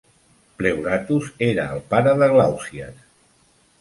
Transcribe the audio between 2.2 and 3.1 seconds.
de Glaucias.